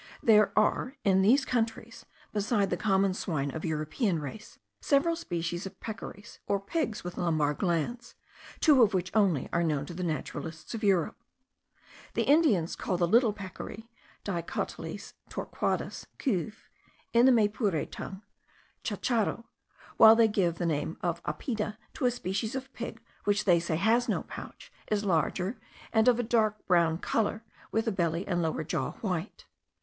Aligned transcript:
There 0.23 0.51
are 0.57 0.95
in 1.03 1.21
these 1.21 1.45
countries, 1.45 2.07
besides 2.33 2.71
the 2.71 2.75
common 2.75 3.13
swine 3.13 3.51
of 3.51 3.63
European 3.63 4.17
race, 4.19 4.57
several 4.81 5.15
species 5.15 5.67
of 5.67 5.79
peccaries, 5.79 6.39
or 6.47 6.59
pigs 6.59 7.03
with 7.03 7.19
lumbar 7.19 7.53
glands, 7.53 8.15
two 8.61 8.81
of 8.81 8.95
which 8.95 9.11
only 9.15 9.47
are 9.53 9.61
known 9.61 9.85
to 9.85 9.93
the 9.93 10.01
naturalists 10.03 10.73
of 10.73 10.83
Europe. 10.83 11.23
The 12.15 12.23
Indians 12.23 12.75
call 12.75 12.97
the 12.97 13.07
little 13.07 13.31
peccary 13.31 13.91
(Dicotiles 14.23 15.13
torquatus, 15.29 16.07
Cuv.), 16.17 16.55
in 17.13 17.27
the 17.27 17.31
Maypure 17.31 17.85
tongue, 17.85 18.23
chacharo; 18.83 19.43
while 19.97 20.15
they 20.15 20.27
give 20.27 20.55
the 20.55 20.65
name 20.65 20.97
of 21.01 21.21
apida 21.25 21.77
to 21.93 22.07
a 22.07 22.09
species 22.09 22.55
of 22.55 22.73
pig 22.73 22.99
which 23.25 23.45
they 23.45 23.59
say 23.59 23.75
has 23.75 24.09
no 24.09 24.23
pouch, 24.23 24.73
is 24.89 25.05
larger, 25.05 25.59
and 25.93 26.07
of 26.07 26.17
a 26.19 26.23
dark 26.23 26.65
brown 26.65 26.97
colour, 26.97 27.43
with 27.71 27.85
the 27.85 27.91
belly 27.91 28.27
and 28.27 28.41
lower 28.41 28.63
jaw 28.63 28.93
white. 29.01 29.45